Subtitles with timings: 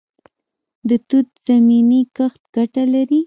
[0.87, 3.19] د توت زمینی کښت ګټه لري؟